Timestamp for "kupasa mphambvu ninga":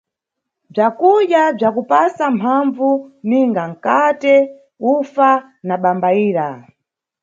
1.75-3.63